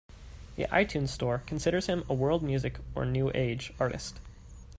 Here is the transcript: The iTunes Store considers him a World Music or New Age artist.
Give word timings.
The 0.55 0.63
iTunes 0.69 1.09
Store 1.09 1.43
considers 1.45 1.85
him 1.85 2.03
a 2.09 2.15
World 2.15 2.41
Music 2.41 2.79
or 2.95 3.05
New 3.05 3.29
Age 3.35 3.71
artist. 3.79 4.17